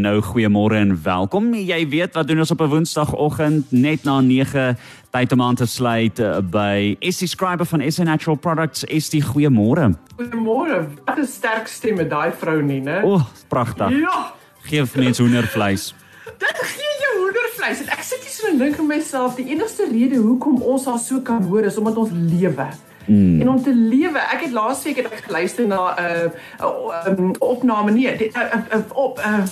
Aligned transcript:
Nou 0.00 0.18
goeiemôre 0.20 0.74
en 0.74 0.96
welkom. 1.02 1.52
Jy 1.54 1.76
weet 1.88 2.16
wat 2.18 2.26
doen 2.26 2.40
ons 2.42 2.50
op 2.50 2.60
'n 2.60 2.68
Woensdagoggend 2.68 3.70
net 3.70 4.02
na 4.02 4.20
9 4.20 4.76
tyd 5.10 5.32
om 5.32 5.42
aan 5.42 5.54
te 5.54 5.66
sluit 5.66 6.18
uh, 6.18 6.38
by 6.42 6.96
SC 6.98 7.26
Scriber 7.26 7.66
van 7.66 7.92
SA 7.92 8.02
Natural 8.02 8.36
Products. 8.36 8.82
SC 8.88 9.22
goeiemôre. 9.22 9.94
Goeiemôre. 10.16 10.88
Wat 11.04 11.18
'n 11.18 11.26
sterk 11.26 11.66
stem 11.66 11.94
met 11.94 12.10
daai 12.10 12.32
vrou 12.32 12.62
nie, 12.62 12.80
né? 12.80 13.02
O, 13.04 13.12
oh, 13.12 13.22
pragtig. 13.48 13.90
Ja. 13.90 14.32
Geef 14.62 14.96
mense 14.96 15.22
hoendervleis. 15.22 15.94
Dit 16.42 16.58
gee 16.58 16.94
jou 17.04 17.22
hoendervleis. 17.22 17.80
En 17.80 17.88
ek 17.88 18.02
sit 18.02 18.18
hier 18.18 18.30
so 18.30 18.48
en 18.50 18.58
dink 18.58 18.78
aan 18.78 18.86
myself, 18.86 19.34
die 19.34 19.46
enigste 19.46 19.86
rede 19.90 20.16
hoekom 20.16 20.62
ons 20.62 20.84
haar 20.84 20.98
so 20.98 21.20
kan 21.20 21.42
hoor 21.42 21.62
is 21.62 21.76
omdat 21.76 21.96
ons 21.96 22.10
lewe. 22.10 22.66
Mm. 23.06 23.40
En 23.40 23.48
om 23.48 23.62
te 23.62 23.74
lewe, 23.74 24.18
ek 24.18 24.40
het 24.40 24.50
laasweek 24.50 24.96
het 24.96 25.06
ek 25.12 25.24
geluister 25.28 25.66
na 25.66 25.94
'n 25.94 26.02
uh, 26.02 26.30
uh, 26.60 27.18
um, 27.18 27.30
opname 27.38 27.90
nee, 27.90 28.10
uh, 28.10 28.42
uh, 28.42 28.58
uh, 28.74 28.82
op 28.94 29.18
uh, 29.18 29.44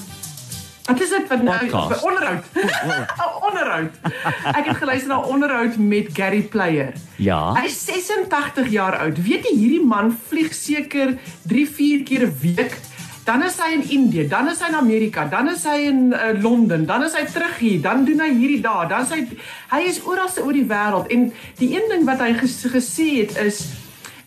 Wat 0.93 1.01
is 1.01 1.09
dit 1.09 1.29
wat 1.29 1.43
nou 1.43 1.57
onderhoud? 2.05 2.45
onderhoud. 3.49 3.95
Ek 4.53 4.67
het 4.69 4.77
geluister 4.77 5.09
na 5.09 5.21
onderhoud 5.25 5.77
met 5.81 6.13
Gary 6.13 6.43
Player. 6.43 6.93
Ja. 7.17 7.55
Hy 7.57 7.65
is 7.71 7.81
86 7.87 8.69
jaar 8.75 8.99
oud. 9.01 9.21
Weet 9.25 9.49
jy 9.49 9.57
hierdie 9.57 9.85
man 9.85 10.13
vlieg 10.29 10.53
seker 10.55 11.17
3, 11.49 11.69
4 11.81 12.03
keer 12.09 12.27
'n 12.29 12.35
week. 12.45 12.77
Dan 13.25 13.45
is 13.47 13.55
hy 13.63 13.71
in 13.77 13.85
Indië, 13.89 14.27
dan 14.29 14.49
is 14.51 14.59
hy 14.59 14.69
in 14.73 14.75
Amerika, 14.75 15.25
dan 15.31 15.49
is 15.49 15.63
hy 15.65 15.77
in 15.87 16.11
uh, 16.11 16.33
Londen, 16.43 16.87
dan 16.87 17.05
is 17.07 17.15
hy 17.15 17.23
terug 17.31 17.55
hier, 17.59 17.79
dan 17.81 18.03
doen 18.05 18.19
hy 18.19 18.33
hierdie 18.35 18.59
daar, 18.65 18.89
dan 18.91 19.07
is 19.07 19.13
hy 19.15 19.21
hy 19.71 19.83
is 19.87 20.01
oral 20.03 20.27
oor 20.43 20.57
die 20.57 20.67
wêreld 20.67 21.07
en 21.15 21.29
die 21.61 21.71
een 21.71 21.87
ding 21.93 22.03
wat 22.09 22.19
hy 22.19 22.33
ges, 22.41 22.57
gesê 22.67 23.07
het 23.21 23.39
is 23.39 23.63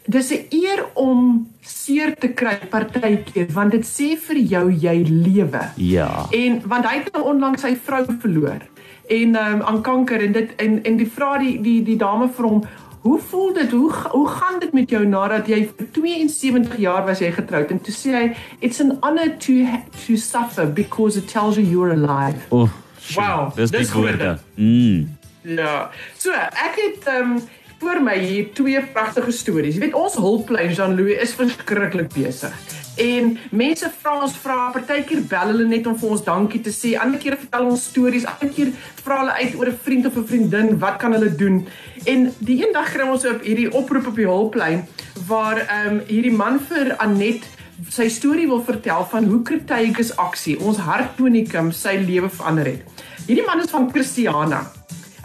dis 0.05 0.31
'n 0.33 0.45
eer 0.49 0.85
om 0.93 1.47
seer 1.61 2.15
te 2.15 2.27
kry 2.27 2.59
partykeer 2.69 3.51
want 3.53 3.71
dit 3.71 3.85
sê 3.85 4.15
vir 4.17 4.37
jou 4.37 4.71
jy 4.71 5.03
lewe. 5.09 5.71
Ja. 5.75 6.27
En 6.31 6.61
want 6.65 6.85
hy 6.85 6.95
het 6.97 7.13
nou 7.13 7.23
onlangs 7.23 7.61
sy 7.61 7.75
vrou 7.75 8.05
verloor 8.19 8.61
en 9.07 9.35
um, 9.35 9.61
aan 9.61 9.81
kanker 9.81 10.21
en 10.21 10.31
dit 10.31 10.55
en 10.55 10.83
en 10.83 10.97
die 10.97 11.11
vra 11.11 11.37
die 11.37 11.61
die 11.61 11.83
die 11.83 11.97
dame 11.97 12.29
vir 12.29 12.45
hom 12.45 12.63
Hoe 13.05 13.19
voel 13.19 13.53
dit? 13.53 13.71
Hoe 13.71 13.93
hoe 14.11 14.27
gaan 14.27 14.59
dit 14.59 14.71
met 14.73 14.89
jou 14.89 15.05
nadat 15.05 15.47
jy 15.47 15.59
vir 15.77 15.87
72 15.93 16.77
jaar 16.81 17.03
was 17.05 17.19
jy 17.21 17.29
getroud 17.31 17.69
en 17.69 17.81
toe 17.81 17.93
sê 17.93 18.13
hy 18.15 18.23
it's 18.65 18.81
an 18.81 18.95
honor 19.03 19.29
to 19.37 19.67
to 20.07 20.15
suffer 20.17 20.65
because 20.65 21.19
it 21.19 21.27
tells 21.29 21.55
you 21.55 21.61
you're 21.61 21.93
alive. 21.93 22.47
Oh, 22.49 22.65
wow. 23.13 23.53
Dis 23.55 23.69
die 23.69 23.85
woorde. 23.93 24.39
Mm. 24.55 25.05
Ja. 25.41 25.91
So, 26.17 26.33
ek 26.33 26.81
het 26.81 27.05
ehm 27.05 27.35
um, 27.35 27.37
voor 27.79 28.01
my 28.03 28.15
hier 28.19 28.53
twee 28.53 28.81
pragtige 28.93 29.31
stories. 29.31 29.75
Jy 29.75 29.87
weet 29.87 29.97
ons 29.99 30.15
hulplyn 30.19 30.73
Jean-Louis 30.73 31.21
is 31.21 31.35
verskriklik 31.37 32.13
besig. 32.13 32.53
En 33.01 33.33
mense 33.51 33.89
vra 34.01 34.13
ons 34.23 34.35
vra 34.39 34.69
partykeer 34.71 35.25
bel 35.27 35.51
hulle 35.51 35.65
net 35.67 35.87
om 35.89 35.97
vir 35.99 36.13
ons 36.15 36.23
dankie 36.23 36.61
te 36.63 36.71
sê. 36.71 36.93
Ander 36.99 37.19
kere 37.19 37.39
vertel 37.41 37.67
ons 37.67 37.87
stories. 37.89 38.27
Ander 38.31 38.53
keer 38.55 38.71
vra 39.01 39.19
hulle 39.23 39.35
uit 39.41 39.57
oor 39.59 39.71
'n 39.71 39.79
vriend 39.83 40.05
of 40.05 40.17
'n 40.17 40.27
vriendin, 40.27 40.79
wat 40.79 40.97
kan 40.97 41.11
hulle 41.11 41.35
doen? 41.35 41.67
En 42.05 42.33
die 42.39 42.63
een 42.63 42.73
dag 42.73 42.91
kry 42.93 43.07
ons 43.07 43.25
op 43.25 43.41
hierdie 43.41 43.71
oproep 43.71 44.07
op 44.07 44.15
die 44.15 44.27
hulplyn 44.27 44.87
waar 45.27 45.57
ehm 45.57 45.87
um, 45.87 46.01
hierdie 46.07 46.31
man 46.31 46.59
vir 46.59 46.95
Anet 46.97 47.43
sy 47.89 48.07
storie 48.09 48.47
wil 48.47 48.63
vertel 48.63 49.05
van 49.11 49.25
hoe 49.25 49.41
Cretaegus 49.41 50.15
aksie 50.15 50.59
ons 50.59 50.77
hartonikum 50.77 51.71
sy 51.71 51.97
lewe 51.97 52.29
verander 52.29 52.65
het. 52.65 52.81
Hierdie 53.27 53.45
man 53.45 53.59
is 53.59 53.69
van 53.69 53.91
Christiana. 53.91 54.74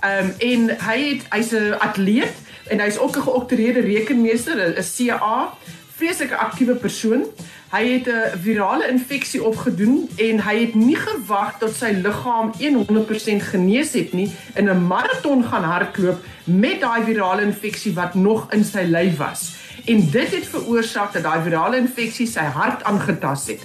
Ehm 0.01 0.25
um, 0.25 0.35
en 0.39 0.71
hy 0.89 0.99
het 1.09 1.23
hy's 1.29 1.51
'n 1.53 1.75
atleet 1.79 2.35
en 2.69 2.81
hy's 2.81 2.99
ook 2.99 3.17
'n 3.17 3.23
geoktroeerde 3.23 3.81
rekenmeester, 3.81 4.57
'n 4.57 4.85
CA, 4.97 5.53
vreeslike 5.97 6.37
aktiewe 6.37 6.75
persoon. 6.75 7.25
Hy 7.71 7.85
het 7.93 8.07
'n 8.09 8.39
virale 8.43 8.89
infeksie 8.89 9.45
opgedoen 9.45 10.09
en 10.17 10.41
hy 10.41 10.57
het 10.61 10.75
nie 10.75 10.97
gewag 10.97 11.59
tot 11.59 11.75
sy 11.77 11.91
liggaam 12.03 12.53
100% 12.59 13.43
genees 13.43 13.93
het 13.93 14.13
nie 14.13 14.33
in 14.55 14.71
'n 14.71 14.87
maraton 14.87 15.45
gaan 15.45 15.65
hardloop 15.65 16.25
met 16.45 16.81
daai 16.81 17.05
virale 17.05 17.43
infeksie 17.43 17.95
wat 17.95 18.15
nog 18.15 18.53
in 18.53 18.65
sy 18.65 18.85
lyf 18.89 19.17
was. 19.17 19.53
En 19.85 20.11
dit 20.11 20.31
het 20.35 20.47
veroorsaak 20.47 21.13
dat 21.13 21.23
daai 21.23 21.43
virale 21.43 21.77
infeksie 21.77 22.27
sy 22.27 22.41
hart 22.41 22.85
aangetast 22.85 23.47
het. 23.47 23.63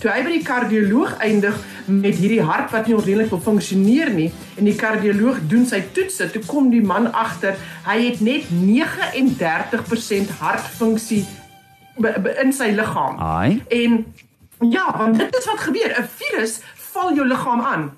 Toe 0.00 0.10
hy 0.10 0.22
by 0.24 0.32
die 0.34 0.44
kardioloog 0.44 1.16
eindig 1.24 1.56
met 1.86 2.16
hierdie 2.18 2.42
hart 2.42 2.72
wat 2.72 2.86
nie 2.88 2.96
ordentlik 2.96 3.30
wil 3.30 3.42
funksioneer 3.44 4.10
nie 4.14 4.30
en 4.58 4.64
die 4.68 4.76
kardioloog 4.78 5.42
doen 5.50 5.66
sy 5.68 5.82
toetse, 5.94 6.30
toe 6.32 6.42
kom 6.48 6.70
die 6.72 6.82
man 6.84 7.10
agter 7.12 7.58
hy 7.86 7.98
het 8.08 8.20
net 8.24 8.50
39% 8.50 10.36
hartfunksie 10.40 11.24
in 12.42 12.52
sy 12.52 12.72
liggaam. 12.74 13.18
Ai. 13.22 13.62
En 13.68 14.00
ja, 14.70 14.88
want 14.96 15.18
dit 15.18 15.36
is 15.36 15.44
wat 15.46 15.60
gebeur. 15.68 15.90
'n 15.98 16.08
Virus 16.18 16.60
val 16.92 17.14
jou 17.14 17.26
liggaam 17.26 17.60
aan. 17.60 17.92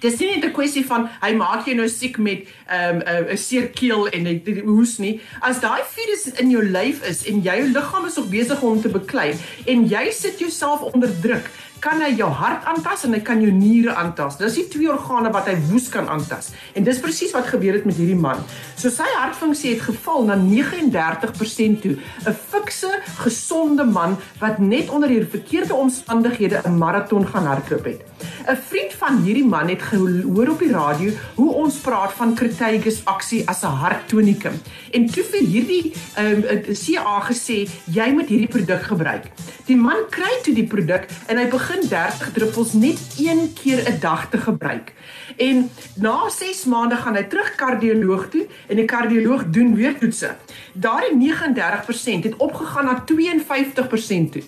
Dis 0.00 0.18
nie 0.20 0.34
net 0.34 0.44
'n 0.44 0.52
kwessie 0.52 0.84
van 0.86 1.08
hy 1.22 1.32
maak 1.34 1.66
jou 1.66 1.76
nou 1.76 1.88
siek 1.88 2.18
met 2.18 2.46
'n 2.68 3.02
um, 3.02 3.28
'n 3.32 3.36
seer 3.36 3.68
keel 3.68 4.08
en 4.08 4.26
'n 4.26 4.62
hoes 4.64 4.98
nie. 4.98 5.20
As 5.40 5.60
daai 5.60 5.82
virus 5.82 6.40
in 6.40 6.50
jou 6.50 6.62
lyf 6.62 7.02
is 7.08 7.24
en 7.26 7.40
jou 7.40 7.60
liggaam 7.68 8.06
is 8.06 8.16
nog 8.16 8.28
besig 8.28 8.62
om 8.62 8.80
te 8.80 8.88
beklei 8.88 9.34
en 9.66 9.86
jy 9.88 10.10
sit 10.10 10.38
jouself 10.38 10.80
onder 10.80 11.10
druk, 11.20 11.50
kan 11.80 12.00
hy 12.00 12.14
jou 12.16 12.28
hart 12.30 12.64
aantas 12.64 13.04
en 13.04 13.12
hy 13.12 13.20
kan 13.20 13.40
jou 13.42 13.50
niere 13.52 13.94
aantas. 13.94 14.38
Dis 14.40 14.54
die 14.54 14.66
twee 14.72 14.88
organe 14.92 15.30
wat 15.32 15.46
hy 15.50 15.56
woes 15.70 15.88
kan 15.92 16.08
aantas. 16.08 16.52
En 16.74 16.84
dis 16.84 17.00
presies 17.02 17.34
wat 17.36 17.46
gebeur 17.52 17.76
het 17.78 17.84
met 17.88 17.98
hierdie 18.00 18.18
man. 18.18 18.42
So 18.76 18.90
sy 18.90 19.06
hartfunksie 19.16 19.74
het 19.74 19.84
geval 19.86 20.24
na 20.24 20.36
39% 20.36 21.82
toe. 21.82 21.96
'n 22.26 22.36
Fikse, 22.50 22.90
gesonde 23.22 23.84
man 23.84 24.16
wat 24.40 24.58
net 24.58 24.90
onder 24.90 25.08
hierdie 25.08 25.30
verkeerde 25.38 25.74
omstandighede 25.74 26.62
'n 26.64 26.78
maraton 26.78 27.26
gaan 27.26 27.46
hardloop 27.46 27.84
het. 27.84 28.15
'n 28.46 28.56
Vriend 28.68 28.92
van 28.92 29.22
hierdie 29.22 29.44
man 29.44 29.68
het 29.68 29.82
gehoor 29.82 30.48
op 30.48 30.58
die 30.58 30.70
radio 30.70 31.10
hoe 31.34 31.52
ons 31.52 31.76
praat 31.82 32.12
van 32.12 32.34
Cretaegus 32.34 33.00
aksie 33.04 33.42
as 33.48 33.62
'n 33.62 33.78
harttonikum. 33.82 34.60
En 34.90 35.06
toe 35.06 35.24
vir 35.24 35.40
hierdie 35.40 35.92
ehm 36.14 36.42
um, 36.50 36.74
CA 36.84 37.20
gesê 37.30 37.68
jy 37.84 38.08
moet 38.12 38.28
hierdie 38.28 38.48
produk 38.48 38.82
gebruik. 38.82 39.24
Die 39.66 39.76
man 39.76 40.06
kry 40.10 40.32
toe 40.42 40.54
die 40.54 40.66
produk 40.66 41.08
en 41.26 41.36
hy 41.36 41.48
begin 41.48 41.88
30 41.88 42.32
druppels 42.32 42.72
net 42.72 42.98
een 43.18 43.52
keer 43.62 43.82
'n 43.88 43.98
dag 44.00 44.30
te 44.30 44.38
gebruik. 44.38 44.92
En 45.36 45.70
na 45.94 46.28
6 46.28 46.64
maande 46.64 46.96
gaan 46.96 47.16
hy 47.16 47.22
terug 47.22 47.54
kardioloog 47.54 48.28
toe 48.28 48.46
en 48.68 48.76
die 48.76 48.84
kardioloog 48.84 49.44
doen 49.50 49.74
weer 49.74 49.98
toetse. 49.98 50.36
Daardie 50.72 51.16
39% 51.16 52.24
het 52.24 52.36
opgegaan 52.36 52.84
na 52.84 53.04
52% 53.04 54.32
toe. 54.32 54.42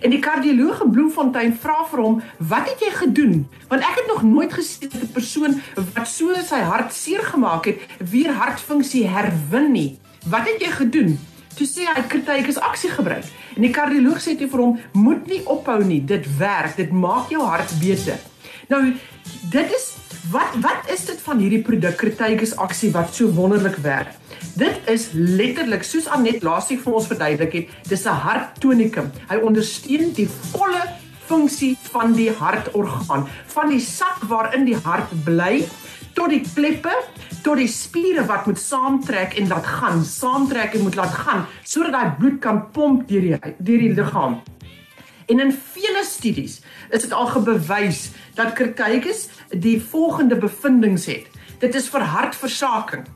En 0.00 0.10
die 0.10 0.18
kardioloog 0.18 0.82
in 0.82 0.90
Bloemfontein 0.90 1.56
vra 1.60 1.84
vir 1.90 2.00
hom, 2.00 2.22
"Wat 2.38 2.68
het 2.68 2.80
jy 2.80 2.90
gedoen?" 2.90 3.48
Want 3.68 3.82
ek 3.82 3.94
het 3.94 4.06
nog 4.06 4.22
nooit 4.22 4.52
gesien 4.52 4.90
'n 4.94 5.12
persoon 5.12 5.60
wat 5.94 6.08
so 6.08 6.34
sy 6.34 6.60
hart 6.60 6.92
seer 6.92 7.22
gemaak 7.22 7.64
het, 7.64 7.78
weer 8.10 8.32
hartfunksie 8.32 9.06
herwin 9.06 9.72
nie. 9.72 9.98
Wat 10.26 10.46
het 10.46 10.60
jy 10.60 10.70
gedoen? 10.70 11.18
Toe 11.54 11.66
sê 11.66 11.84
hy 11.84 12.02
kritikus 12.08 12.58
aksie 12.58 12.90
gebruik. 12.90 13.24
En 13.56 13.62
die 13.62 13.70
kardioloog 13.70 14.20
sê 14.20 14.36
toe 14.38 14.48
vir 14.48 14.60
hom, 14.60 14.78
"Moet 14.92 15.26
nie 15.26 15.46
ophou 15.46 15.84
nie. 15.84 16.04
Dit 16.04 16.36
werk. 16.36 16.76
Dit 16.76 16.90
maak 16.90 17.28
jou 17.28 17.42
hart 17.42 17.72
beter." 17.80 18.18
Nou, 18.68 18.94
dit 19.50 19.72
is 19.74 19.94
wat 20.30 20.54
wat 20.60 20.90
is 20.92 21.04
dit 21.04 21.20
van 21.20 21.38
hierdie 21.38 21.62
produk 21.62 21.96
kritikus 21.96 22.56
aksie 22.56 22.90
wat 22.90 23.14
so 23.14 23.30
wonderlik 23.32 23.76
werk? 23.76 24.21
Dit 24.58 24.88
is 24.90 25.08
letterlik 25.12 25.84
soos 25.86 26.08
Anet 26.12 26.42
laasig 26.42 26.82
vir 26.82 26.96
ons 26.98 27.06
verduidelik 27.08 27.52
het, 27.52 27.68
dis 27.88 28.04
'n 28.06 28.20
harttonikum. 28.24 29.10
Hy 29.28 29.36
ondersteun 29.36 30.12
die 30.12 30.28
volle 30.28 30.82
funksie 31.26 31.76
van 31.92 32.12
die 32.12 32.30
hartorgaan, 32.30 33.28
van 33.46 33.68
die 33.68 33.80
sak 33.80 34.22
waarin 34.28 34.64
die 34.64 34.76
hart 34.76 35.08
bly 35.24 35.64
tot 36.14 36.30
die 36.30 36.42
kleppe, 36.54 36.92
tot 37.42 37.56
die 37.56 37.68
spiere 37.68 38.26
wat 38.28 38.46
moet 38.46 38.60
saamtrek 38.60 39.38
en 39.40 39.48
laat 39.48 39.66
gaan, 39.66 40.04
saamtrek 40.04 40.74
en 40.74 40.82
moet 40.82 40.98
laat 40.98 41.14
gaan 41.14 41.46
sodat 41.64 41.92
daai 41.92 42.16
bloed 42.18 42.38
kan 42.40 42.70
pomp 42.72 43.08
deur 43.08 43.20
die 43.20 43.38
deur 43.58 43.78
die 43.78 43.94
liggaam. 43.94 44.42
En 45.28 45.40
in 45.40 45.52
vele 45.52 46.04
studies 46.04 46.60
is 46.90 47.06
dit 47.06 47.12
al 47.12 47.26
gewys 47.26 48.10
dat 48.34 48.52
Kirkaikus 48.58 49.28
die 49.50 49.78
volgende 49.80 50.36
bevindinge 50.36 51.00
het. 51.06 51.26
Dit 51.58 51.74
is 51.74 51.88
vir 51.88 52.04
hartversaking. 52.04 53.06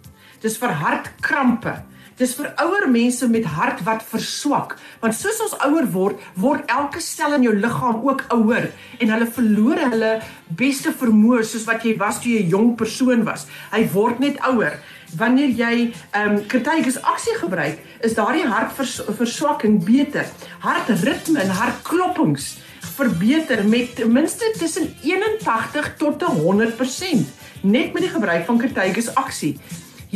Dis 0.46 0.60
vir 0.62 0.70
hartkrampe. 0.78 1.72
Dis 2.16 2.32
vir 2.38 2.52
ouer 2.62 2.86
mense 2.88 3.26
met 3.28 3.44
hart 3.56 3.82
wat 3.84 4.04
verswak, 4.08 4.76
want 5.02 5.16
soos 5.18 5.40
ons 5.44 5.56
ouer 5.66 5.84
word, 5.92 6.22
word 6.40 6.70
elke 6.72 7.02
sel 7.04 7.34
in 7.36 7.44
jou 7.44 7.52
liggaam 7.52 7.98
ook 8.06 8.22
ouer 8.32 8.70
en 9.02 9.12
hulle 9.12 9.26
verloor 9.36 9.82
hulle 9.82 10.12
beste 10.56 10.94
vermoë 10.96 11.42
soos 11.44 11.66
wat 11.68 11.84
jy 11.84 11.92
was 12.00 12.22
toe 12.22 12.32
jy 12.32 12.44
'n 12.46 12.52
jong 12.54 12.70
persoon 12.80 13.26
was. 13.28 13.46
Hy 13.74 13.84
word 13.92 14.20
net 14.20 14.40
ouer. 14.48 14.80
Wanneer 15.18 15.50
jy 15.50 15.92
ehm 16.14 16.36
um, 16.38 16.46
kritikus 16.46 17.02
aksie 17.02 17.36
gebruik, 17.36 17.78
is 18.00 18.14
daardie 18.14 18.48
hartverswakking 18.48 19.84
beter. 19.84 20.24
Hartritme 20.60 21.40
en 21.40 21.50
hartklopings 21.50 22.56
verbeter 22.96 23.64
met 23.68 23.96
ten 23.96 24.12
minste 24.12 24.54
tussen 24.58 24.94
81 25.02 25.96
tot 25.96 26.22
100% 26.22 27.26
net 27.60 27.92
met 27.92 28.02
die 28.02 28.14
gebruik 28.14 28.46
van 28.46 28.58
kritikus 28.58 29.14
aksie. 29.14 29.58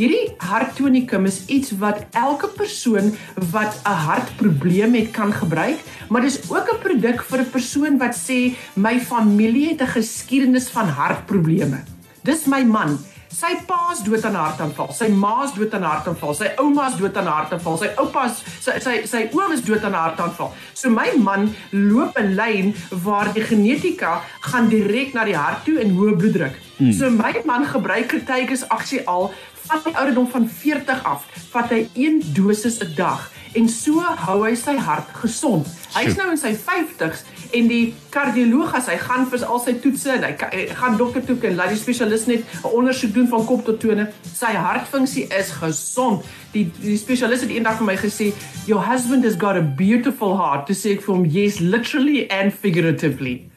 Hierdie 0.01 0.31
harttonikum 0.41 1.27
is 1.29 1.43
iets 1.53 1.75
wat 1.77 2.07
elke 2.17 2.47
persoon 2.57 3.11
wat 3.51 3.75
'n 3.85 3.99
hartprobleem 4.07 4.95
het 4.97 5.11
kan 5.13 5.33
gebruik, 5.33 5.77
maar 6.09 6.21
dis 6.21 6.41
ook 6.49 6.71
'n 6.73 6.81
produk 6.81 7.21
vir 7.21 7.39
'n 7.39 7.49
persoon 7.49 7.97
wat 7.97 8.17
sê 8.17 8.55
my 8.73 8.99
familie 8.99 9.67
het 9.69 9.81
'n 9.81 9.93
geskiedenis 10.01 10.69
van 10.69 10.87
hartprobleme. 10.87 11.83
Dis 12.23 12.45
my 12.45 12.63
man. 12.63 12.99
Sy 13.31 13.55
pa's 13.65 14.03
dood 14.03 14.25
aan 14.25 14.35
hartaanval, 14.35 14.91
sy 14.93 15.07
ma's 15.07 15.53
dood 15.53 15.73
aan 15.73 15.83
hartaanval, 15.83 16.33
sy 16.33 16.49
ouma's 16.57 16.97
dood 16.97 17.17
aan 17.17 17.27
hartaanval, 17.27 17.77
sy 17.77 17.89
oupa's 17.95 18.43
sy 18.59 18.79
sy 18.79 19.05
sy 19.05 19.29
oom 19.31 19.51
is 19.51 19.61
dood 19.61 19.83
aan 19.83 19.93
hartaanval. 19.93 20.51
So 20.73 20.89
my 20.89 21.11
man 21.17 21.55
loop 21.71 22.17
'n 22.17 22.35
lyn 22.35 22.75
waar 23.03 23.33
die 23.33 23.43
genetika 23.43 24.21
gaan 24.41 24.67
direk 24.69 25.13
na 25.13 25.23
die 25.23 25.37
hart 25.37 25.63
toe 25.63 25.79
en 25.79 25.95
hoë 25.95 26.17
bloeddruk. 26.17 26.59
Hmm. 26.77 26.91
So 26.91 27.09
my 27.09 27.41
man 27.45 27.65
gebruik 27.65 28.07
Crataegus 28.07 28.67
aksie 28.67 29.07
al 29.07 29.31
van 29.67 29.81
die 29.83 29.97
ouderdom 29.97 30.27
van 30.31 30.49
40 30.49 31.03
af, 31.03 31.25
vat 31.51 31.69
hy 31.69 31.89
een 31.93 32.21
dosis 32.33 32.79
'n 32.79 32.93
dag 32.95 33.31
en 33.53 33.67
so 33.69 33.99
hou 33.99 34.37
hy 34.45 34.53
sy 34.55 34.75
hart 34.79 35.09
gesond. 35.19 35.67
Hy's 35.91 36.15
nou 36.15 36.29
in 36.31 36.39
sy 36.39 36.53
50s 36.55 37.25
en 37.57 37.67
die 37.67 37.93
kardioloog 38.13 38.71
as 38.77 38.87
hy 38.87 38.95
gaan 39.01 39.25
vir 39.31 39.43
al 39.43 39.59
sy 39.59 39.73
toetse 39.83 40.13
en 40.13 40.23
hy, 40.23 40.31
hy 40.53 40.61
gaan 40.79 40.95
dokter 40.99 41.25
toe 41.27 41.35
en 41.49 41.57
laat 41.59 41.73
die 41.73 41.79
spesialis 41.81 42.27
net 42.31 42.45
'n 42.63 42.71
ondersoek 42.71 43.13
doen 43.13 43.27
van 43.27 43.45
kop 43.45 43.65
tot 43.65 43.79
tone. 43.79 44.07
Sy 44.23 44.53
hartfunksie 44.55 45.27
is 45.27 45.51
gesond. 45.51 46.23
Die 46.53 46.71
die 46.79 46.97
spesialis 46.97 47.41
het 47.41 47.51
eendag 47.51 47.77
vir 47.77 47.85
my 47.85 47.97
gesê, 47.97 48.33
"Your 48.67 48.81
husband 48.81 49.23
has 49.23 49.35
got 49.35 49.55
a 49.55 49.61
beautiful 49.61 50.37
heart." 50.37 50.67
To 50.67 50.73
say 50.73 50.97
from 50.97 51.25
yes 51.25 51.59
literally 51.59 52.27
and 52.29 52.53
figuratively. 52.53 53.51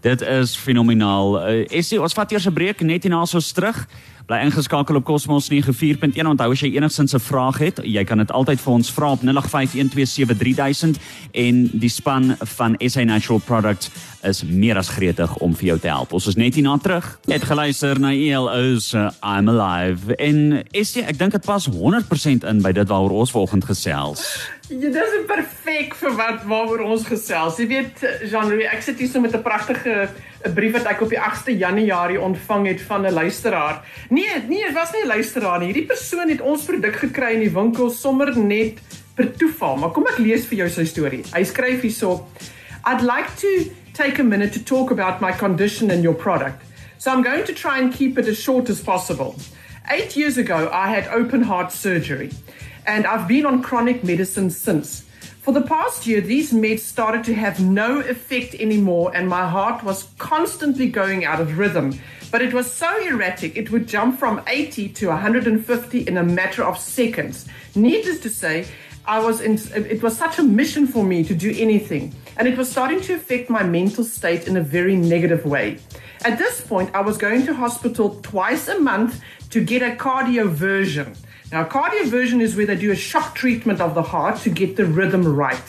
Dit 0.00 0.20
is 0.20 0.56
fenomenaal. 0.56 1.48
Uh, 1.48 1.64
Essie, 1.70 2.00
ons 2.00 2.12
vat 2.12 2.32
eers 2.32 2.46
'n 2.46 2.52
breek 2.52 2.80
net 2.80 3.02
hierna 3.02 3.24
soos 3.24 3.52
terug. 3.52 3.86
Bly 4.26 4.40
ingeskakel 4.42 4.96
op 4.98 5.04
Cosmos 5.06 5.46
94.1. 5.52 6.26
Onthou 6.26 6.50
as 6.50 6.60
jy 6.60 6.72
enigsins 6.74 7.14
'n 7.14 7.22
vraag 7.22 7.58
het, 7.58 7.78
jy 7.84 8.04
kan 8.04 8.18
dit 8.18 8.32
altyd 8.32 8.60
vir 8.60 8.72
ons 8.72 8.90
vra 8.90 9.10
op 9.12 9.22
0851273000 9.22 10.98
en 11.32 11.70
die 11.72 11.88
span 11.88 12.34
van 12.38 12.74
SA 12.78 13.04
Natural 13.04 13.38
Products 13.38 13.90
is 14.22 14.42
meer 14.42 14.76
as 14.76 14.88
gretig 14.88 15.36
om 15.36 15.54
vir 15.54 15.66
jou 15.66 15.78
te 15.78 15.86
help. 15.86 16.12
Ons 16.12 16.26
is 16.26 16.34
net 16.34 16.54
hierna 16.54 16.78
terug. 16.78 17.18
Het 17.24 17.42
geluister 17.42 18.00
na 18.00 18.10
ELO's 18.10 18.94
uh, 18.94 19.10
I'm 19.22 19.48
Alive 19.48 20.16
en 20.16 20.62
Essie, 20.70 21.02
ek 21.02 21.18
dink 21.18 21.32
dit 21.32 21.44
pas 21.44 21.68
100% 21.68 22.44
in 22.44 22.62
by 22.62 22.72
dit 22.72 22.88
waaroor 22.88 23.10
ons 23.10 23.30
vanoggend 23.30 23.64
gesels. 23.64 24.50
Ja, 24.66 24.88
dis 24.90 25.12
perfek 25.28 25.92
vir 25.94 26.14
wat 26.18 26.40
waaroor 26.50 26.80
ons 26.88 27.04
gesels. 27.06 27.60
Jy 27.62 27.66
weet, 27.70 28.00
Jean-Louis, 28.26 28.66
ek 28.66 28.80
sit 28.82 28.98
hier 28.98 29.06
so 29.06 29.20
met 29.22 29.34
'n 29.36 29.42
pragtige 29.42 30.08
'n 30.42 30.54
brief 30.54 30.72
wat 30.72 30.86
ek 30.90 31.02
op 31.02 31.08
die 31.08 31.20
8ste 31.20 31.54
Januarie 31.56 32.18
ontvang 32.20 32.66
het 32.66 32.80
van 32.82 33.06
'n 33.06 33.12
luisteraar. 33.12 33.84
Nee, 34.10 34.42
nee, 34.48 34.64
dit 34.64 34.74
was 34.74 34.92
nie 34.92 35.04
'n 35.04 35.06
luisteraar 35.06 35.58
nie. 35.60 35.72
Hierdie 35.72 35.86
persoon 35.86 36.28
het 36.28 36.40
ons 36.40 36.64
produk 36.64 36.96
gekry 36.96 37.34
in 37.34 37.40
die 37.40 37.54
winkel 37.54 37.90
sommer 37.90 38.38
net 38.38 38.78
per 39.14 39.30
toeval. 39.36 39.76
Maar 39.76 39.90
kom 39.90 40.06
ek 40.06 40.18
lees 40.18 40.44
vir 40.46 40.58
jou 40.58 40.68
sy 40.68 40.84
storie. 40.84 41.22
Hy 41.32 41.44
skryf 41.44 41.80
hierso: 41.82 42.26
I'd 42.84 43.02
like 43.02 43.30
to 43.36 43.70
take 43.92 44.20
a 44.20 44.24
minute 44.24 44.52
to 44.58 44.60
talk 44.64 44.90
about 44.90 45.20
my 45.20 45.32
condition 45.32 45.90
and 45.90 46.02
your 46.02 46.14
product. 46.14 46.60
So 46.98 47.12
I'm 47.12 47.22
going 47.22 47.44
to 47.44 47.52
try 47.52 47.78
and 47.78 47.94
keep 47.94 48.18
it 48.18 48.26
as 48.26 48.42
short 48.42 48.68
as 48.68 48.80
possible. 48.80 49.34
8 49.88 50.16
years 50.16 50.36
ago, 50.38 50.68
I 50.72 50.88
had 50.88 51.06
open 51.14 51.42
heart 51.42 51.72
surgery, 51.72 52.30
and 52.86 53.06
I've 53.06 53.28
been 53.28 53.46
on 53.46 53.62
chronic 53.62 54.04
medicine 54.04 54.50
since. 54.50 55.04
For 55.42 55.52
the 55.52 55.62
past 55.62 56.06
year, 56.06 56.20
these 56.20 56.52
meds 56.52 56.80
started 56.80 57.22
to 57.24 57.34
have 57.34 57.60
no 57.60 58.00
effect 58.00 58.54
anymore, 58.56 59.12
and 59.14 59.28
my 59.28 59.48
heart 59.48 59.84
was 59.84 60.08
constantly 60.18 60.88
going 60.88 61.24
out 61.24 61.40
of 61.40 61.58
rhythm. 61.58 61.98
But 62.32 62.42
it 62.42 62.52
was 62.52 62.68
so 62.72 63.00
erratic, 63.00 63.56
it 63.56 63.70
would 63.70 63.86
jump 63.86 64.18
from 64.18 64.42
80 64.48 64.88
to 64.88 65.08
150 65.08 66.00
in 66.00 66.16
a 66.16 66.24
matter 66.24 66.64
of 66.64 66.76
seconds. 66.76 67.46
Needless 67.76 68.18
to 68.20 68.28
say, 68.28 68.66
I 69.06 69.20
was 69.20 69.40
in, 69.40 69.54
it 69.74 70.02
was 70.02 70.18
such 70.18 70.40
a 70.40 70.42
mission 70.42 70.88
for 70.88 71.04
me 71.04 71.22
to 71.22 71.34
do 71.34 71.54
anything, 71.56 72.12
and 72.36 72.48
it 72.48 72.58
was 72.58 72.68
starting 72.68 73.00
to 73.02 73.14
affect 73.14 73.48
my 73.48 73.62
mental 73.62 74.02
state 74.02 74.48
in 74.48 74.56
a 74.56 74.60
very 74.60 74.96
negative 74.96 75.46
way. 75.46 75.78
At 76.24 76.38
this 76.38 76.60
point, 76.60 76.90
I 76.92 77.02
was 77.02 77.16
going 77.16 77.46
to 77.46 77.54
hospital 77.54 78.18
twice 78.22 78.66
a 78.66 78.80
month 78.80 79.20
to 79.50 79.62
get 79.62 79.82
a 79.82 79.94
cardioversion. 79.94 81.16
Now, 81.52 81.64
cardioversion 81.64 82.40
is 82.40 82.56
where 82.56 82.66
they 82.66 82.74
do 82.74 82.90
a 82.90 82.96
shock 82.96 83.36
treatment 83.36 83.80
of 83.80 83.94
the 83.94 84.02
heart 84.02 84.40
to 84.40 84.50
get 84.50 84.74
the 84.74 84.84
rhythm 84.84 85.24
right. 85.24 85.62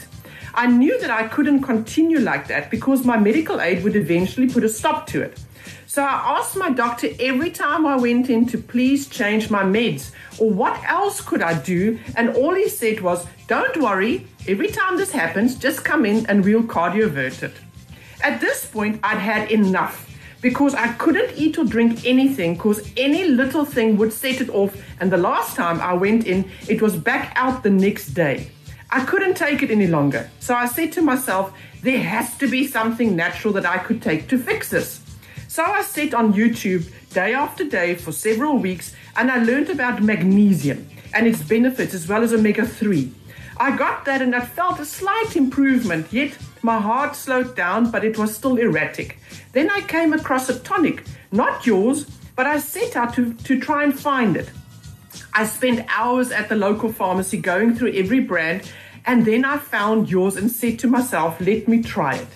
I 0.56 0.66
knew 0.66 1.00
that 1.00 1.12
I 1.12 1.28
couldn't 1.28 1.62
continue 1.62 2.18
like 2.18 2.48
that 2.48 2.72
because 2.72 3.06
my 3.06 3.18
medical 3.18 3.62
aid 3.62 3.84
would 3.84 3.96
eventually 3.96 4.50
put 4.50 4.64
a 4.64 4.70
stop 4.70 5.06
to 5.08 5.22
it. 5.22 5.40
So 5.86 6.02
I 6.02 6.38
asked 6.38 6.56
my 6.56 6.72
doctor 6.72 7.10
every 7.20 7.52
time 7.52 7.86
I 7.86 7.96
went 7.96 8.30
in 8.30 8.48
to 8.48 8.58
please 8.58 9.08
change 9.08 9.52
my 9.52 9.64
meds 9.64 10.12
or 10.40 10.50
what 10.50 10.84
else 10.84 11.22
could 11.22 11.44
I 11.44 11.60
do. 11.62 12.00
And 12.16 12.30
all 12.36 12.56
he 12.56 12.70
said 12.70 13.02
was, 13.02 13.28
Don't 13.48 13.78
worry, 13.78 14.26
every 14.48 14.70
time 14.70 14.98
this 14.98 15.12
happens, 15.12 15.56
just 15.56 15.86
come 15.86 16.08
in 16.08 16.26
and 16.26 16.44
we'll 16.44 16.64
cardiovert 16.64 17.44
it. 17.44 17.54
At 18.24 18.42
this 18.42 18.66
point, 18.66 19.00
I'd 19.04 19.20
had 19.20 19.52
enough 19.52 20.08
because 20.42 20.76
I 20.76 20.94
couldn't 20.94 21.36
eat 21.36 21.58
or 21.58 21.66
drink 21.66 22.06
anything 22.06 22.54
because 22.54 22.92
any 22.96 23.26
little 23.26 23.66
thing 23.66 23.98
would 23.98 24.14
set 24.14 24.42
it 24.42 24.50
off. 24.50 24.76
And 25.00 25.12
the 25.12 25.18
last 25.18 25.56
time 25.56 25.80
I 25.80 25.94
went 25.94 26.26
in, 26.26 26.50
it 26.68 26.82
was 26.82 26.96
back 26.96 27.34
out 27.36 27.64
the 27.64 27.70
next 27.70 28.10
day. 28.10 28.52
I 28.90 29.04
couldn't 29.04 29.36
take 29.36 29.64
it 29.64 29.72
any 29.72 29.88
longer. 29.88 30.30
So 30.40 30.56
I 30.56 30.66
said 30.66 30.94
to 30.94 31.02
myself, 31.02 31.54
there 31.82 32.00
has 32.00 32.38
to 32.38 32.48
be 32.48 32.68
something 32.68 33.16
natural 33.16 33.54
that 33.54 33.66
I 33.66 33.78
could 33.80 34.02
take 34.02 34.30
to 34.30 34.38
fix 34.38 34.70
this. 34.70 35.02
So 35.48 35.64
I 35.64 35.82
sat 35.82 36.14
on 36.14 36.34
YouTube 36.34 36.90
day 37.14 37.34
after 37.34 37.64
day 37.64 37.96
for 37.96 38.12
several 38.12 38.58
weeks 38.58 38.94
and 39.16 39.32
I 39.32 39.44
learned 39.44 39.70
about 39.70 40.02
magnesium 40.02 40.88
and 41.14 41.28
its 41.28 41.42
benefits 41.42 41.94
as 41.94 42.08
well 42.08 42.24
as 42.24 42.34
omega 42.34 42.66
3. 42.66 43.12
I 43.60 43.76
got 43.76 44.06
that 44.06 44.22
and 44.22 44.36
I 44.36 44.42
felt 44.42 44.80
a 44.80 44.86
slight 44.86 45.36
improvement, 45.36 46.14
yet 46.14 46.38
my 46.64 46.80
heart 46.80 47.16
slowed 47.16 47.56
down, 47.56 47.92
but 47.92 48.04
it 48.04 48.18
was 48.18 48.36
still 48.36 48.58
erratic. 48.58 49.20
Then 49.54 49.70
I 49.70 49.82
came 49.82 50.14
across 50.14 50.50
a 50.50 50.60
tonic, 50.60 51.04
not 51.32 51.66
yours, 51.66 52.06
but 52.36 52.46
I 52.46 52.60
set 52.60 52.96
out 52.96 53.14
to, 53.16 53.34
to 53.34 53.60
try 53.60 53.84
and 53.84 53.98
find 53.98 54.38
it. 54.38 54.50
I 55.34 55.46
spent 55.46 55.86
hours 55.90 56.32
at 56.32 56.50
the 56.50 56.56
local 56.56 56.92
pharmacy 56.92 57.38
going 57.38 57.76
through 57.76 57.94
every 57.94 58.20
brand, 58.20 58.72
and 59.06 59.26
then 59.26 59.46
I 59.46 59.58
found 59.58 60.10
yours 60.10 60.36
and 60.36 60.52
said 60.52 60.80
to 60.80 60.88
myself, 60.88 61.40
let 61.40 61.68
me 61.68 61.82
try 61.82 62.16
it. 62.16 62.28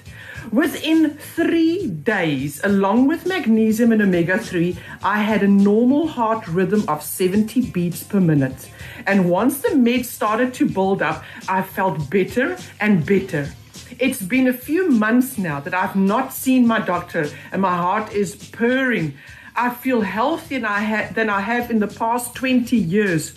Within 0.52 1.12
three 1.12 1.88
days, 1.88 2.60
along 2.64 3.08
with 3.08 3.28
magnesium 3.28 3.92
and 3.92 4.02
omega 4.02 4.38
3, 4.38 4.76
I 5.04 5.22
had 5.22 5.44
a 5.44 5.48
normal 5.48 6.08
heart 6.08 6.48
rhythm 6.48 6.84
of 6.88 7.04
70 7.04 7.70
beats 7.72 8.04
per 8.04 8.20
minute. 8.20 8.70
And 9.06 9.30
once 9.30 9.60
the 9.60 9.70
meds 9.70 10.06
started 10.06 10.54
to 10.56 10.68
build 10.68 11.02
up, 11.02 11.24
I 11.48 11.62
felt 11.62 12.10
better 12.10 12.58
and 12.80 13.06
better. 13.06 13.50
It's 14.00 14.22
been 14.22 14.48
a 14.48 14.54
few 14.54 14.90
months 14.90 15.38
now 15.38 15.60
that 15.60 15.74
I've 15.74 15.96
not 15.96 16.34
seen 16.34 16.68
my 16.68 16.80
doctor, 16.80 17.30
and 17.52 17.62
my 17.62 17.76
heart 17.76 18.14
is 18.14 18.36
purring. 18.36 19.14
I 19.56 19.70
feel 19.70 20.02
healthier 20.02 20.60
than 20.60 20.70
I, 20.70 20.82
ha- 20.82 21.10
than 21.14 21.30
I 21.30 21.42
have 21.42 21.72
in 21.72 21.80
the 21.80 21.88
past 21.88 22.36
20 22.36 22.76
years. 22.78 23.34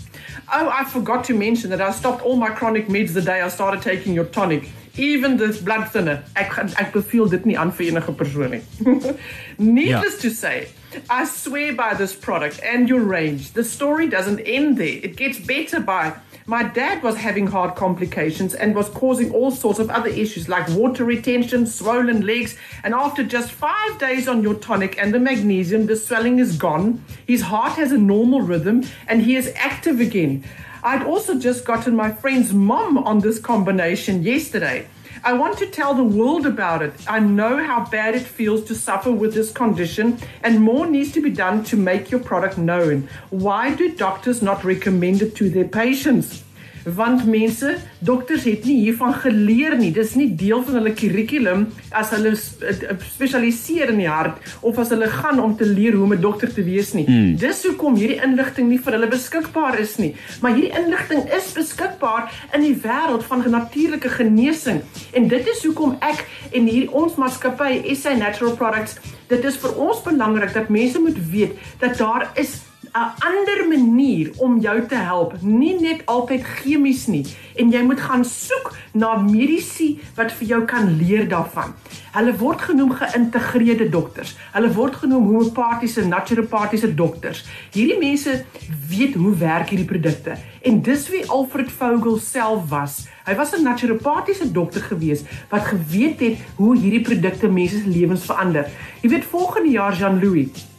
Oh, 0.53 0.69
I 0.71 0.85
forgot 0.85 1.25
to 1.25 1.35
mention 1.35 1.71
that 1.71 1.81
I 1.81 1.91
stopped 1.91 2.23
all 2.23 2.37
my 2.37 2.51
chronic 2.51 2.87
meds 2.87 3.15
the 3.15 3.23
day 3.23 3.41
I 3.41 3.49
started 3.49 3.83
taking 3.83 4.15
your 4.15 4.27
tonic. 4.27 4.71
Even 4.97 5.37
this 5.37 5.61
blood 5.61 5.91
thinner. 5.91 6.23
Ek 6.37 6.57
ek 6.79 6.93
beveel 6.93 7.29
dit 7.29 7.45
nie 7.47 7.57
aan 7.59 7.73
vir 7.75 7.91
enige 7.91 8.15
persoon 8.15 8.55
nie. 8.55 8.63
Needless 9.59 10.15
yeah. 10.15 10.21
to 10.21 10.31
say, 10.31 10.69
I 11.11 11.25
swear 11.25 11.75
by 11.75 11.95
this 11.95 12.15
product 12.15 12.61
and 12.63 12.89
your 12.89 13.01
range. 13.01 13.53
The 13.53 13.65
story 13.65 14.07
doesn't 14.07 14.39
end 14.41 14.79
there. 14.79 15.01
It 15.03 15.17
gets 15.17 15.41
better 15.41 15.81
by 15.81 16.15
my 16.47 16.63
dad 16.63 17.03
was 17.03 17.17
having 17.17 17.47
heart 17.47 17.75
complications 17.75 18.55
and 18.55 18.75
was 18.75 18.91
causing 18.91 19.33
all 19.33 19.51
sorts 19.51 19.79
of 19.79 19.89
other 19.89 20.11
issues 20.11 20.47
like 20.47 20.69
water 20.69 21.03
retention, 21.03 21.67
swollen 21.67 22.27
legs. 22.27 22.57
And 22.83 22.93
after 22.93 23.25
just 23.25 23.51
five 23.51 23.99
days 23.99 24.29
on 24.29 24.43
your 24.43 24.55
tonic 24.55 24.99
and 24.99 25.15
the 25.15 25.19
magnesium, 25.19 25.87
the 25.87 25.97
swelling 25.97 26.39
is 26.39 26.59
gone. 26.59 27.03
His 27.27 27.41
heart 27.41 27.73
has 27.73 27.93
a 27.93 27.99
normal 27.99 28.43
rhythm 28.43 28.85
and 29.09 29.23
he 29.23 29.37
is 29.37 29.53
active 29.57 30.01
again. 30.01 30.45
I'd 30.83 31.03
also 31.03 31.39
just 31.39 31.65
gotten 31.65 31.97
my 31.97 32.13
friend's 32.13 32.53
mom 32.53 32.99
on 32.99 33.21
this 33.21 33.39
combination 33.39 34.23
yesterday. 34.23 34.87
I 35.27 35.33
want 35.33 35.57
to 35.57 35.67
tell 35.67 35.95
the 35.95 36.05
world 36.05 36.45
about 36.45 36.83
it. 36.83 36.93
I 37.09 37.19
know 37.19 37.57
how 37.65 37.87
bad 37.87 38.15
it 38.15 38.27
feels 38.27 38.63
to 38.65 38.75
suffer 38.75 39.11
with 39.11 39.33
this 39.33 39.51
condition, 39.51 40.19
and 40.43 40.61
more 40.61 40.85
needs 40.85 41.13
to 41.13 41.23
be 41.23 41.31
done 41.31 41.65
to 41.65 41.79
make 41.79 42.11
your 42.11 42.21
product 42.21 42.59
known. 42.59 43.09
Why 43.31 43.75
do 43.75 43.97
doctors 43.97 44.43
not 44.43 44.65
recommend 44.65 45.23
it 45.23 45.35
to 45.37 45.49
their 45.49 45.67
patients? 45.67 46.45
Want 46.85 47.25
mense 47.27 47.77
dokters 48.05 48.45
het 48.45 48.65
nie 48.69 48.81
hiervan 48.83 49.15
geleer 49.15 49.77
nie. 49.79 49.91
Dis 49.95 50.15
nie 50.19 50.29
deel 50.37 50.63
van 50.67 50.79
hulle 50.81 50.93
kurrikulum 50.97 51.67
as 51.91 52.13
hulle 52.15 52.35
spesialiseer 52.37 53.93
in 53.95 54.03
die 54.03 54.11
hart 54.11 54.41
of 54.61 54.79
as 54.79 54.93
hulle 54.95 55.09
gaan 55.13 55.41
om 55.43 55.57
te 55.57 55.67
leer 55.69 55.97
hoe 55.97 56.05
om 56.05 56.13
'n 56.13 56.21
dokter 56.21 56.53
te 56.53 56.65
wees 56.65 56.93
nie. 56.93 57.07
Hmm. 57.07 57.37
dis 57.37 57.65
hoekom 57.65 57.97
hierdie 57.97 58.21
inligting 58.23 58.69
nie 58.69 58.79
vir 58.79 58.93
hulle 58.93 59.09
beskikbaar 59.09 59.79
is 59.79 59.97
nie. 59.97 60.15
Maar 60.41 60.55
hierdie 60.55 60.77
inligting 60.77 61.25
is 61.33 61.53
beskikbaar 61.53 62.33
in 62.53 62.61
die 62.61 62.77
wêreld 62.77 63.25
van 63.25 63.45
natuurlike 63.51 64.09
genesing. 64.09 64.83
En 65.13 65.29
dit 65.29 65.47
is 65.47 65.65
hoekom 65.65 65.97
ek 66.01 66.27
en 66.53 66.67
hierdie 66.67 66.93
ons 66.93 67.15
maatskappy 67.15 67.95
SA 67.95 68.15
Natural 68.15 68.57
Products 68.57 68.99
dit 69.29 69.45
is 69.49 69.57
vir 69.61 69.79
ons 69.81 70.03
belangrik 70.05 70.53
dat 70.55 70.69
mense 70.73 71.01
moet 71.01 71.19
weet 71.31 71.57
dat 71.81 71.99
daar 71.99 72.29
is 72.41 72.61
'n 72.95 73.11
ander 73.27 73.67
manier 73.69 74.31
om 74.39 74.61
jou 74.61 74.87
te 74.87 74.95
help, 74.95 75.33
nie 75.43 75.75
net 75.81 76.07
altyd 76.07 76.45
chemies 76.45 77.07
nie. 77.07 77.25
En 77.59 77.71
jy 77.71 77.81
moet 77.83 78.01
gaan 78.01 78.25
soek 78.25 78.69
na 78.93 79.17
medisy 79.19 79.99
wat 80.15 80.31
vir 80.33 80.47
jou 80.47 80.61
kan 80.65 80.87
leer 81.01 81.27
daarvan. 81.29 81.73
Hulle 82.15 82.37
word 82.39 82.61
genoem 82.63 82.93
geïntegreerde 82.95 83.89
dokters. 83.91 84.37
Hulle 84.53 84.71
word 84.77 84.95
genoem 84.95 85.27
homeopatiese, 85.27 86.05
naturopatiese 86.07 86.95
dokters. 86.95 87.43
Hierdie 87.75 87.99
mense 87.99 88.45
weet 88.89 89.15
hoe 89.15 89.35
werk 89.43 89.73
hierdie 89.75 89.91
produkte. 89.91 90.37
En 90.63 90.79
dis 90.83 91.09
wie 91.11 91.25
Alfred 91.27 91.73
Vogel 91.73 92.19
self 92.19 92.69
was. 92.71 93.09
Hy 93.27 93.35
was 93.35 93.57
'n 93.57 93.63
naturopatiese 93.63 94.53
dokter 94.53 94.83
gewees 94.83 95.25
wat 95.51 95.67
geweet 95.67 96.21
het 96.21 96.39
hoe 96.57 96.77
hierdie 96.79 97.03
produkte 97.03 97.49
mense 97.49 97.83
se 97.83 97.89
lewens 97.89 98.25
verander. 98.25 98.71
Jy 99.03 99.11
weet 99.11 99.25
volgende 99.25 99.71
jaar 99.71 99.97
Jean-Louis 99.97 100.74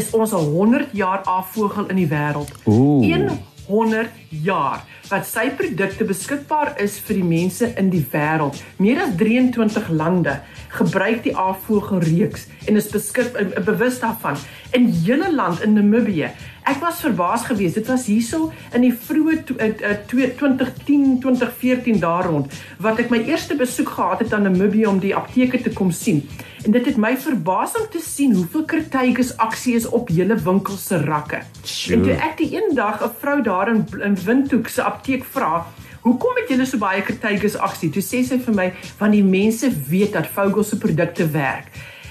is 0.00 0.10
ons 0.16 0.32
al 0.32 0.48
100 0.54 0.94
jaar 0.96 1.22
afvogel 1.28 1.88
in 1.92 2.00
die 2.00 2.08
wêreld. 2.08 2.52
100 3.66 4.08
jaar 4.30 4.84
wat 5.10 5.26
sy 5.26 5.48
produkte 5.58 6.06
beskikbaar 6.06 6.76
is 6.82 7.00
vir 7.02 7.18
die 7.18 7.26
mense 7.26 7.66
in 7.80 7.90
die 7.90 8.04
wêreld. 8.12 8.60
Meer 8.78 9.02
as 9.02 9.16
23 9.18 9.90
lande 9.90 10.36
gebruik 10.70 11.24
die 11.24 11.34
afvogelreeks 11.34 12.46
en 12.70 12.78
is 12.78 12.90
beskik 12.92 13.34
bewus 13.66 13.98
daarvan 14.02 14.38
in 14.76 14.86
hele 15.02 15.32
land 15.34 15.64
in 15.66 15.74
Namibië. 15.74 16.30
Ek 16.70 16.78
was 16.78 17.00
verbaas 17.02 17.42
geweest. 17.48 17.80
Dit 17.80 17.88
was 17.90 18.04
hierso 18.06 18.52
in 18.76 18.84
die 18.84 18.92
vroeë 18.94 19.40
2010, 20.06 21.18
2014 21.24 21.98
daar 22.02 22.28
rond 22.30 22.54
wat 22.78 23.00
ek 23.02 23.10
my 23.10 23.24
eerste 23.26 23.56
besoek 23.58 23.96
gehad 23.96 24.22
het 24.22 24.36
aan 24.36 24.46
Namibië 24.46 24.86
om 24.86 25.02
die 25.02 25.16
apteke 25.16 25.58
te 25.64 25.74
kom 25.74 25.90
sien. 25.90 26.22
En 26.60 26.74
dit 26.76 26.86
het 26.86 26.98
my 27.00 27.14
verbaas 27.16 27.72
om 27.80 27.86
te 27.90 28.02
sien 28.04 28.34
hoeveel 28.36 28.64
kritiekes 28.68 29.32
aksie 29.40 29.74
is 29.78 29.88
op 29.88 30.12
hele 30.12 30.36
winkels 30.44 30.84
se 30.90 30.98
rakke. 31.00 31.40
Sure. 31.62 31.96
En 31.96 32.02
toe 32.04 32.16
ek 32.28 32.36
die 32.36 32.50
een 32.52 32.74
dag 32.76 33.00
'n 33.04 33.14
vrou 33.20 33.40
daar 33.42 33.72
in, 33.72 33.86
in 34.04 34.16
Windhoek 34.24 34.68
se 34.68 34.82
apteek 34.82 35.24
vra, 35.24 35.66
"Hoekom 36.00 36.36
het 36.36 36.48
julle 36.48 36.66
so 36.66 36.78
baie 36.78 37.02
kritiekes 37.02 37.56
aksie?" 37.56 37.90
Toe 37.90 38.02
sê 38.02 38.24
sy 38.24 38.38
vir 38.38 38.54
my, 38.54 38.72
"Want 38.98 39.12
die 39.12 39.24
mense 39.24 39.70
weet 39.88 40.12
dat 40.12 40.26
Vogel 40.26 40.64
se 40.64 40.78
produkte 40.78 41.30
werk." 41.30 41.68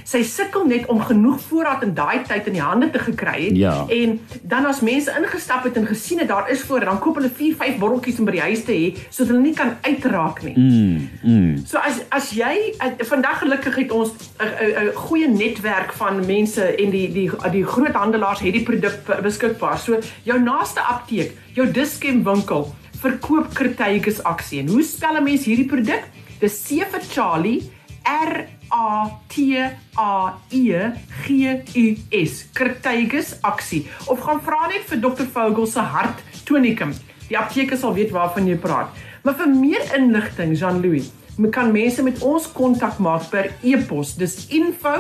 Sy 0.10 0.24
sukkel 0.26 0.66
net 0.66 0.88
om 0.90 1.02
genoeg 1.06 1.38
voorraad 1.50 1.84
in 1.86 1.94
daai 1.98 2.24
tyd 2.26 2.48
in 2.50 2.56
die 2.58 2.64
hande 2.64 2.90
te 2.90 3.02
gekry 3.04 3.36
het 3.44 3.58
ja. 3.58 3.74
en 3.94 4.16
dan 4.42 4.66
as 4.66 4.82
mense 4.86 5.14
ingestap 5.20 5.68
het 5.68 5.78
en 5.78 5.86
gesien 5.90 6.24
het 6.24 6.32
daar 6.32 6.50
is 6.50 6.64
voor 6.66 6.86
dan 6.88 7.00
koop 7.04 7.20
hulle 7.20 7.30
4 7.30 7.56
5 7.60 7.78
botteltjies 7.82 8.20
om 8.22 8.30
by 8.30 8.36
die 8.38 8.46
huis 8.48 8.64
te 8.66 8.74
hê 8.74 8.88
sodat 9.10 9.34
hulle 9.34 9.44
nie 9.44 9.54
kan 9.54 9.76
uitraak 9.86 10.42
nie. 10.48 10.56
Mm, 10.58 11.06
mm. 11.22 11.54
So 11.70 11.78
as 11.78 12.02
as 12.16 12.32
jy 12.34 12.74
uh, 12.80 12.92
vandag 13.12 13.44
gelukkig 13.44 13.80
het 13.84 13.94
ons 13.94 14.14
'n 14.42 14.92
goeie 15.06 15.30
netwerk 15.30 15.94
van 16.02 16.26
mense 16.26 16.66
en 16.66 16.90
die 16.90 17.08
die 17.14 17.30
die 17.52 17.66
groot 17.66 17.94
handelaars 17.94 18.42
het 18.42 18.54
die 18.54 18.66
produk 18.66 19.22
beskikbaar. 19.22 19.78
So 19.78 20.00
jou 20.24 20.40
naaste 20.42 20.82
apteek, 20.82 21.34
jou 21.54 21.72
Dischem 21.72 22.24
winkel 22.24 22.72
verkoop 23.00 23.54
Crataegus 23.54 24.24
aksie. 24.24 24.60
En 24.60 24.68
hoe 24.68 24.84
spel 24.84 25.18
'n 25.18 25.24
mens 25.24 25.46
hierdie 25.46 25.70
produk? 25.70 26.04
Dis 26.40 26.64
C 26.66 26.82
vir 26.92 27.04
Charlie 27.14 27.72
R 28.04 28.59
A 28.70 29.10
T 29.28 29.58
A 29.98 30.34
E 30.50 30.92
G 31.26 31.62
U 31.76 31.98
S. 32.24 32.46
Crataegus 32.54 33.36
aksie. 33.42 33.88
Of 34.08 34.20
gaan 34.26 34.42
vra 34.46 34.68
net 34.72 34.84
vir 34.90 35.00
Dr 35.04 35.28
Vogel 35.34 35.68
se 35.68 35.80
hart 35.80 36.18
tonicum. 36.46 36.94
Die 37.30 37.38
apteek 37.38 37.74
sal 37.78 37.94
weet 37.98 38.12
waarvan 38.16 38.48
jy 38.50 38.58
praat. 38.58 38.90
Maar 39.24 39.36
vir 39.42 39.50
meer 39.52 39.84
inligting, 39.98 40.58
Jean-Louis, 40.58 41.12
kan 41.52 41.72
mense 41.72 42.04
met 42.04 42.22
ons 42.26 42.52
kontak 42.52 42.98
maak 43.00 43.30
per 43.32 43.54
e-pos. 43.64 44.16
Dis 44.20 44.48
info 44.52 44.96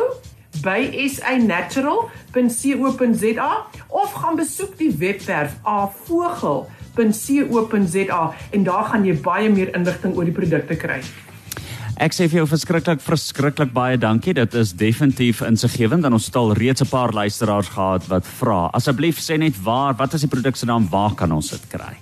by 0.64 1.10
sanatural.co.za 1.16 3.52
of 3.88 4.14
gaan 4.14 4.36
besoek 4.40 4.78
die 4.80 4.92
webwerf 4.98 5.52
avogel.co.za 5.64 8.34
en 8.52 8.64
daar 8.64 8.84
gaan 8.92 9.06
jy 9.06 9.16
baie 9.24 9.50
meer 9.50 9.76
inligting 9.76 10.16
oor 10.18 10.26
die 10.26 10.36
produkte 10.36 10.76
kry. 10.80 11.02
Ek 12.00 12.14
sê 12.16 12.30
vir 12.32 12.40
jou 12.40 12.46
verskriklik 12.48 13.02
verskriklik 13.04 13.74
baie 13.76 13.98
dankie. 14.00 14.32
Dit 14.32 14.54
is 14.56 14.70
definitief 14.72 15.42
insiggewend 15.44 16.06
en 16.08 16.16
ons 16.16 16.30
het 16.30 16.38
al 16.40 16.54
reeds 16.56 16.82
'n 16.82 16.88
paar 16.88 17.12
luisteraars 17.12 17.68
gehad 17.68 18.08
wat 18.08 18.26
vra. 18.40 18.70
Asseblief 18.72 19.20
sê 19.20 19.38
net 19.38 19.62
waar, 19.64 19.94
wat 19.96 20.14
is 20.14 20.22
die 20.22 20.30
produk 20.30 20.56
se 20.56 20.66
naam? 20.66 20.88
Waar 20.90 21.14
kan 21.14 21.32
ons 21.32 21.50
dit 21.50 21.68
kry? 21.68 21.98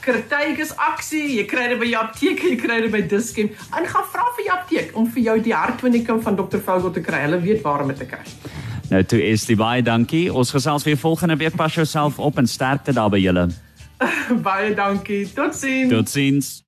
Kritikus 0.00 0.76
aksie, 0.76 1.38
jy 1.38 1.44
kry 1.44 1.68
dit 1.68 1.78
by 1.78 1.86
jou 1.86 2.02
apteek, 2.02 2.42
jy 2.42 2.56
kry 2.56 2.80
dit 2.82 2.90
by 2.90 3.00
Dischem. 3.00 3.50
En 3.76 3.84
gaan 3.86 4.04
vra 4.12 4.22
vir 4.36 4.44
jou 4.44 4.54
apteek 4.58 4.96
om 4.96 5.10
vir 5.10 5.22
jou 5.22 5.40
die 5.40 5.54
hartonikum 5.54 6.22
van 6.22 6.36
Dr. 6.36 6.58
Vogel 6.58 6.90
te 6.92 7.00
kry. 7.00 7.20
Hulle 7.22 7.40
weet 7.40 7.62
waar 7.62 7.82
om 7.82 7.88
dit 7.88 7.98
te 7.98 8.06
kry. 8.06 8.22
Nou 8.90 9.02
toe 9.02 9.22
is 9.22 9.44
die 9.44 9.56
baie 9.56 9.82
dankie. 9.82 10.32
Ons 10.32 10.50
gesels 10.50 10.84
weer 10.84 10.96
volgende 10.96 11.36
week. 11.36 11.56
Pas 11.56 11.74
jouself 11.74 12.18
op 12.18 12.38
en 12.38 12.46
sterkte 12.46 12.92
daar 12.92 13.10
by 13.10 13.18
julle. 13.18 13.48
baie 14.48 14.74
dankie. 14.74 15.26
Totsiens. 15.34 15.90
Totsiens. 15.90 16.61